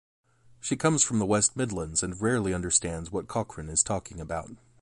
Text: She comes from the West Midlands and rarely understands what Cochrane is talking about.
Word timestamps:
She 0.59 0.75
comes 0.75 1.03
from 1.03 1.19
the 1.19 1.27
West 1.27 1.55
Midlands 1.55 2.01
and 2.01 2.19
rarely 2.19 2.55
understands 2.55 3.11
what 3.11 3.27
Cochrane 3.27 3.69
is 3.69 3.83
talking 3.83 4.19
about. 4.19 4.49